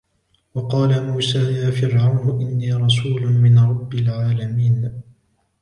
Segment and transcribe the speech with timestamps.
[0.55, 5.01] وَقَالَ مُوسَى يَا فِرْعَوْنُ إِنِّي رَسُولٌ مِنْ رَبِّ الْعَالَمِينَ